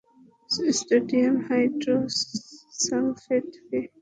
Sodium 0.79 1.35
hydrosulphate 1.47 3.47
কি? 3.67 3.79